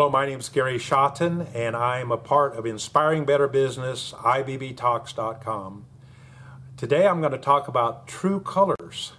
[0.00, 5.84] Hello, my name is Gary Shotton, and I'm a part of Inspiring Better Business, IBBTalks.com.
[6.78, 9.12] Today I'm going to talk about true colors.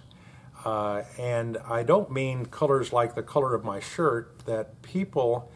[0.64, 5.52] Uh, and I don't mean colors like the color of my shirt, that people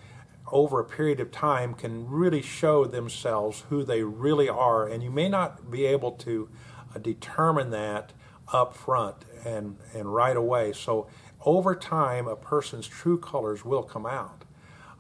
[0.53, 4.87] over a period of time can really show themselves who they really are.
[4.87, 6.49] And you may not be able to
[6.95, 8.13] uh, determine that
[8.53, 10.73] up front and, and right away.
[10.73, 11.09] So
[11.45, 14.46] over time, a person's true colors will come out.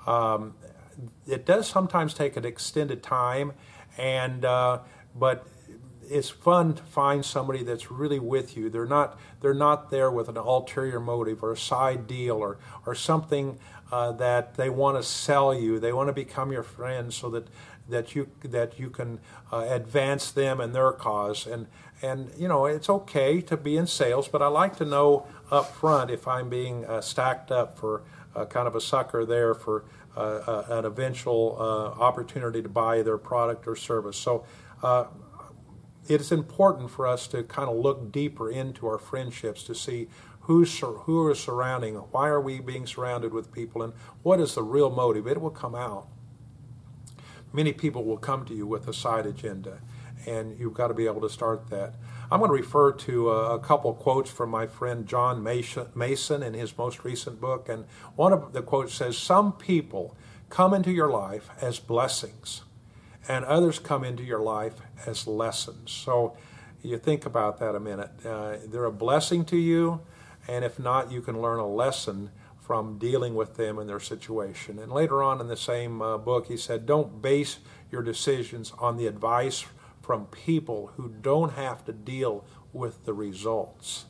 [0.07, 0.55] Um,
[1.27, 3.53] it does sometimes take an extended time,
[3.99, 4.81] and uh,
[5.15, 5.47] but
[6.09, 8.71] it's fun to find somebody that's really with you.
[8.71, 12.95] They're not they're not there with an ulterior motive or a side deal or or
[12.95, 13.59] something
[13.91, 15.79] uh, that they want to sell you.
[15.79, 17.49] They want to become your friend so that
[17.89, 19.21] that you that you can
[19.53, 21.47] uh, advance them and their cause.
[21.47, 21.67] And
[22.03, 25.73] and you know it's okay to be in sales, but I like to know up
[25.75, 28.03] front if I'm being uh, stacked up for
[28.45, 29.85] kind of a sucker there for
[30.17, 31.57] uh, uh, an eventual
[31.99, 34.17] opportunity to buy their product or service.
[34.17, 34.45] So
[36.09, 40.09] it's important for us to kind of look deeper into our friendships to see
[40.47, 44.91] who's are surrounding, why are we being surrounded with people, and what is the real
[44.91, 45.27] motive.
[45.27, 46.07] It will come out.
[47.53, 49.81] Many people will come to you with a side agenda,
[50.25, 51.95] and you've got to be able to start that.
[52.31, 56.55] I'm going to refer to a, a couple quotes from my friend John Mason in
[56.55, 57.69] his most recent book.
[57.69, 57.85] And
[58.17, 60.17] one of the quotes says, Some people
[60.51, 62.63] come into your life as blessings,
[63.29, 64.75] and others come into your life
[65.07, 65.93] as lessons.
[65.93, 66.37] So
[66.83, 68.11] you think about that a minute.
[68.25, 70.01] Uh, they're a blessing to you,
[70.49, 72.31] and if not, you can learn a lesson
[72.61, 74.81] from dealing with them and their situation.
[74.81, 77.61] And later on in the same uh, book, he said, Don't base
[77.93, 79.65] your decisions on the advice
[80.07, 84.05] from people who don't have to deal with the results.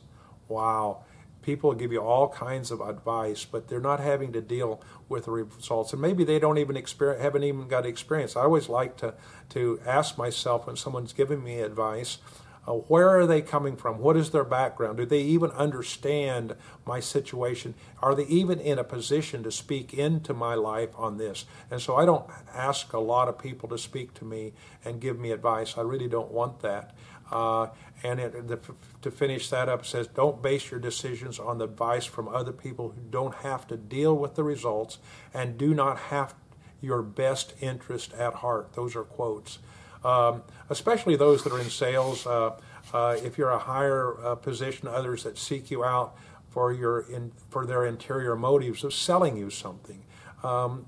[0.47, 1.03] Wow.
[1.41, 5.31] People give you all kinds of advice, but they're not having to deal with the
[5.31, 5.93] results.
[5.93, 8.35] And maybe they don't even experience, haven't even got experience.
[8.35, 9.15] I always like to,
[9.49, 12.19] to ask myself when someone's giving me advice,
[12.67, 13.97] uh, where are they coming from?
[13.99, 14.97] What is their background?
[14.97, 16.53] Do they even understand
[16.85, 17.75] my situation?
[18.01, 21.45] Are they even in a position to speak into my life on this?
[21.71, 25.17] And so I don't ask a lot of people to speak to me and give
[25.17, 25.77] me advice.
[25.77, 26.93] I really don't want that.
[27.31, 27.67] Uh,
[28.03, 28.59] and it, the,
[29.01, 32.51] to finish that up, it says, don't base your decisions on the advice from other
[32.51, 34.97] people who don't have to deal with the results
[35.33, 36.35] and do not have
[36.81, 38.73] your best interest at heart.
[38.73, 39.59] Those are quotes
[40.03, 42.25] um, especially those that are in sales.
[42.25, 42.57] Uh,
[42.93, 46.15] uh, if you're a higher uh, position, others that seek you out
[46.49, 50.03] for your in, for their interior motives of selling you something.
[50.43, 50.87] Um,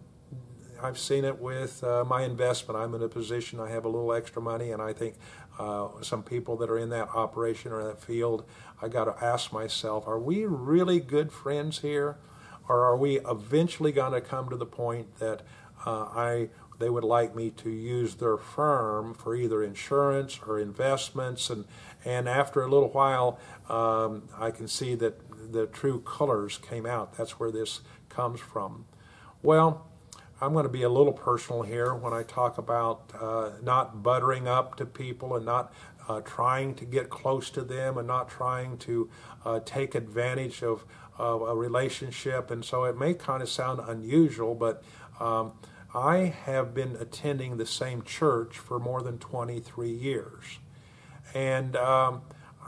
[0.81, 2.79] I've seen it with uh, my investment.
[2.79, 5.15] I'm in a position I have a little extra money, and I think
[5.57, 8.45] uh, some people that are in that operation or that field,
[8.81, 12.17] I got to ask myself: Are we really good friends here,
[12.69, 15.41] or are we eventually going to come to the point that
[15.85, 21.49] uh, I they would like me to use their firm for either insurance or investments.
[21.49, 21.65] And,
[22.05, 23.37] and after a little while,
[23.69, 25.19] um, I can see that
[25.51, 27.17] the true colors came out.
[27.17, 28.85] That's where this comes from.
[29.41, 29.85] Well,
[30.41, 34.47] I'm going to be a little personal here when I talk about uh, not buttering
[34.47, 35.73] up to people and not
[36.07, 39.09] uh, trying to get close to them and not trying to
[39.45, 40.85] uh, take advantage of,
[41.17, 42.51] of, a relationship.
[42.51, 44.83] And so it may kind of sound unusual, but
[45.19, 45.51] um,
[45.93, 50.59] I have been attending the same church for more than 23 years.
[51.33, 52.21] And um,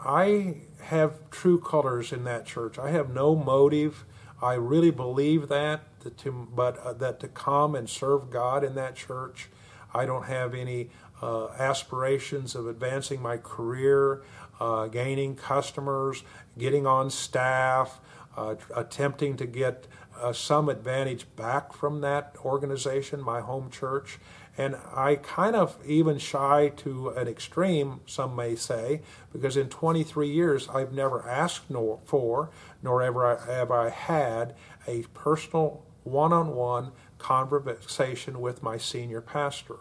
[0.04, 2.80] I have true colors in that church.
[2.80, 4.06] I have no motive.
[4.42, 8.74] I really believe that, that to, but uh, that to come and serve God in
[8.76, 9.50] that church.
[9.94, 10.90] I don't have any
[11.22, 14.24] uh, aspirations of advancing my career,
[14.60, 16.24] uh, gaining customers,
[16.58, 18.00] getting on staff,
[18.36, 19.86] uh, attempting to get
[20.20, 24.20] uh, some advantage back from that organization, my home church.
[24.58, 30.30] And I kind of even shy to an extreme, some may say, because in 23
[30.30, 32.50] years I've never asked nor, for,
[32.84, 34.56] nor ever have I had
[34.88, 39.78] a personal one on one conversation with my senior pastor.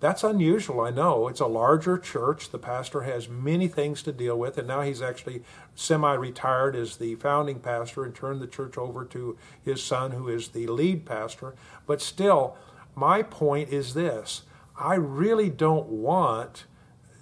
[0.00, 1.26] That's unusual, I know.
[1.26, 2.50] It's a larger church.
[2.50, 5.42] The pastor has many things to deal with, and now he's actually
[5.74, 10.28] semi retired as the founding pastor and turned the church over to his son, who
[10.28, 11.56] is the lead pastor.
[11.86, 12.56] But still,
[12.94, 14.42] my point is this
[14.78, 16.66] I really don't want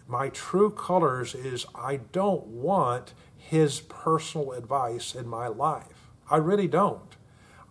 [0.09, 6.11] my true colors is I don't want his personal advice in my life.
[6.31, 7.17] I really don't.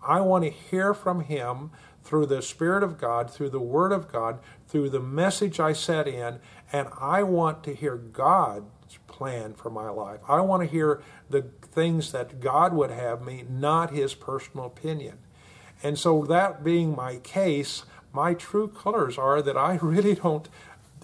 [0.05, 1.71] I want to hear from him
[2.05, 6.07] through the Spirit of God, through the Word of God, through the message I set
[6.07, 6.39] in,
[6.71, 10.19] and I want to hear God's plan for my life.
[10.29, 15.17] I want to hear the things that God would have me, not His personal opinion.
[15.81, 20.47] And so, that being my case, my true colors are that I really don't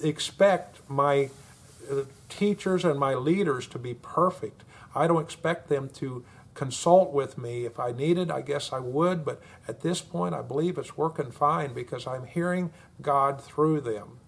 [0.04, 1.31] expect my
[1.92, 4.63] uh, teachers and my leaders to be perfect.
[4.94, 7.65] I don't expect them to consult with me.
[7.65, 11.31] If I needed, I guess I would, but at this point, I believe it's working
[11.31, 12.71] fine because I'm hearing
[13.01, 14.19] God through them.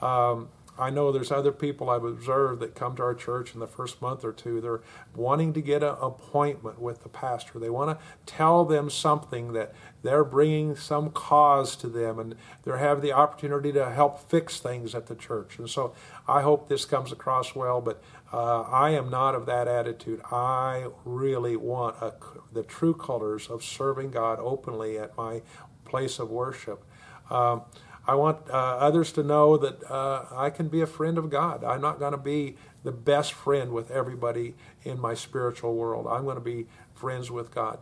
[0.00, 0.48] Um,
[0.78, 4.00] I know there's other people I've observed that come to our church in the first
[4.00, 4.60] month or two.
[4.60, 4.80] They're
[5.14, 7.58] wanting to get an appointment with the pastor.
[7.58, 12.76] They want to tell them something that they're bringing some cause to them and they
[12.78, 15.58] have the opportunity to help fix things at the church.
[15.58, 15.94] And so
[16.26, 18.02] I hope this comes across well, but
[18.32, 20.22] uh, I am not of that attitude.
[20.30, 22.14] I really want a,
[22.50, 25.42] the true colors of serving God openly at my
[25.84, 26.82] place of worship.
[27.28, 27.62] Um,
[28.06, 31.62] I want uh, others to know that uh, I can be a friend of God.
[31.62, 36.06] I'm not going to be the best friend with everybody in my spiritual world.
[36.08, 37.78] I'm going to be friends with God.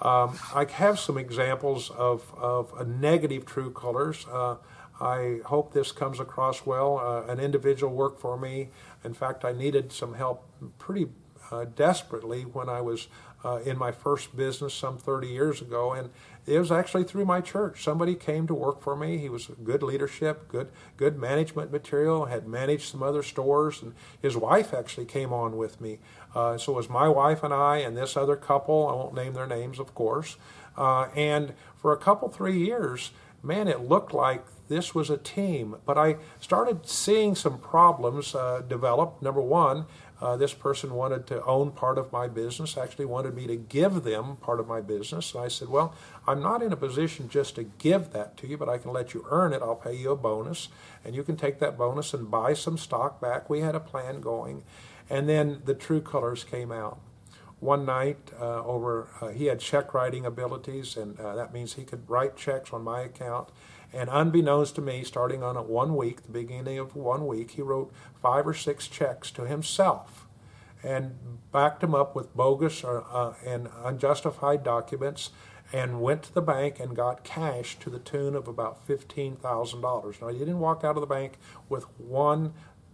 [0.00, 4.26] Um, I have some examples of, of negative true colors.
[4.30, 4.56] Uh,
[5.00, 6.98] I hope this comes across well.
[6.98, 8.68] Uh, an individual worked for me.
[9.02, 10.48] In fact, I needed some help
[10.78, 11.08] pretty
[11.50, 13.08] uh, desperately when I was
[13.44, 16.10] uh, in my first business some 30 years ago, and
[16.46, 17.82] it was actually through my church.
[17.82, 19.18] Somebody came to work for me.
[19.18, 22.26] He was good leadership, good good management material.
[22.26, 25.98] Had managed some other stores, and his wife actually came on with me.
[26.34, 28.88] Uh, so it was my wife and I and this other couple.
[28.88, 30.36] I won't name their names, of course.
[30.76, 33.12] Uh, and for a couple three years,
[33.42, 35.76] man, it looked like this was a team.
[35.84, 39.20] But I started seeing some problems uh, develop.
[39.20, 39.86] Number one,
[40.20, 44.04] uh, this person wanted to own part of my business, actually wanted me to give
[44.04, 45.34] them part of my business.
[45.34, 45.94] And I said, Well,
[46.26, 49.12] I'm not in a position just to give that to you, but I can let
[49.12, 49.60] you earn it.
[49.60, 50.68] I'll pay you a bonus,
[51.04, 53.50] and you can take that bonus and buy some stock back.
[53.50, 54.62] We had a plan going.
[55.10, 56.98] And then the true colors came out
[57.60, 61.82] one night uh, over uh, he had check writing abilities and uh, that means he
[61.82, 63.48] could write checks on my account
[63.94, 67.62] and unbeknownst to me, starting on a one week, the beginning of one week, he
[67.62, 70.26] wrote five or six checks to himself
[70.82, 71.16] and
[71.52, 75.30] backed them up with bogus or, uh, and unjustified documents
[75.72, 80.20] and went to the bank and got cash to the tune of about $15,000.
[80.20, 81.38] Now, he didn't walk out of the bank
[81.68, 82.52] with one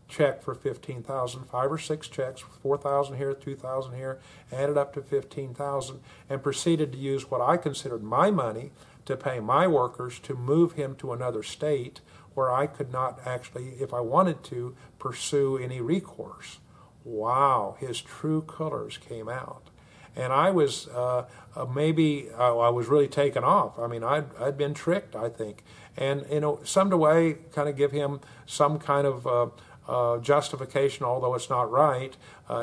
[0.09, 4.19] check for 15,000, five or six checks, 4,000 here, 2,000 here,
[4.53, 8.73] added up to 15,000 and proceeded to use what I considered my money
[9.07, 12.01] to pay my workers to move him to another state
[12.35, 16.59] where I could not actually, if I wanted to, pursue any recourse.
[17.05, 19.71] Wow, his true colors came out.
[20.17, 21.27] And I was uh,
[21.57, 23.79] uh, maybe uh, I was really taken off.
[23.79, 25.65] I mean, I'd, I'd been tricked, I think.
[25.97, 29.53] And, you know, some way kind of give him some kind of
[29.89, 32.17] uh, justification, although it's not right.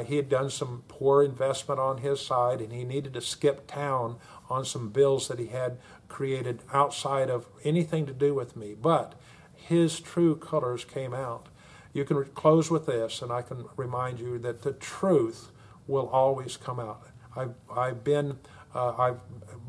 [0.06, 4.18] He had done some poor investment on his side and he needed to skip town
[4.50, 8.74] on some bills that he had created outside of anything to do with me.
[8.74, 9.14] But
[9.54, 11.48] his true colors came out.
[11.94, 15.52] You can close with this, and I can remind you that the truth
[15.88, 17.08] will always come out.
[17.36, 18.40] I've, I've been,
[18.74, 19.20] uh, I've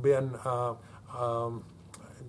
[0.02, 0.74] been uh,
[1.16, 1.64] um,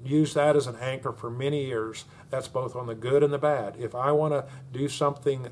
[0.04, 2.06] used that as an anchor for many years.
[2.30, 3.76] That's both on the good and the bad.
[3.80, 5.48] If I want to do something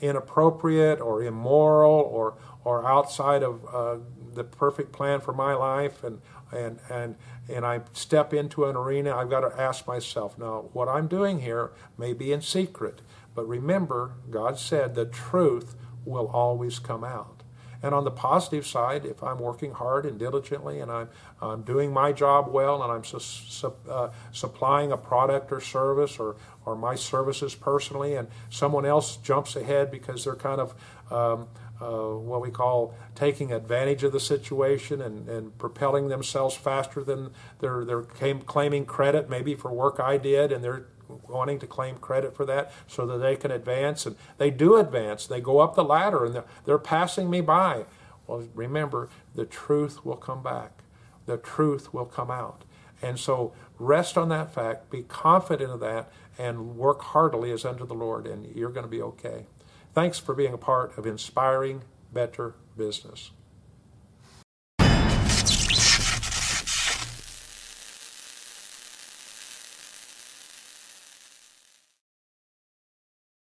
[0.00, 2.34] inappropriate or immoral or
[2.64, 3.96] or outside of uh,
[4.34, 6.20] the perfect plan for my life and
[6.52, 7.16] and and
[7.48, 11.40] and I step into an arena, I've got to ask myself, now what I'm doing
[11.40, 13.00] here may be in secret,
[13.34, 17.37] but remember, God said the truth will always come out.
[17.82, 21.08] And on the positive side, if I'm working hard and diligently and I'm,
[21.40, 26.18] I'm doing my job well and I'm su- su- uh, supplying a product or service
[26.18, 30.74] or, or my services personally, and someone else jumps ahead because they're kind of
[31.10, 31.46] um,
[31.80, 37.30] uh, what we call taking advantage of the situation and, and propelling themselves faster than
[37.60, 40.86] they're, they're claiming credit maybe for work I did and they're
[41.28, 44.06] wanting to claim credit for that so that they can advance.
[44.06, 45.26] And they do advance.
[45.26, 47.84] They go up the ladder and they're, they're passing me by.
[48.26, 50.82] Well remember the truth will come back.
[51.26, 52.64] The truth will come out.
[53.00, 57.86] And so rest on that fact be confident of that and work heartily as unto
[57.86, 59.46] the lord and you're going to be okay.
[59.94, 61.82] Thanks for being a part of Inspiring
[62.12, 63.30] Better Business.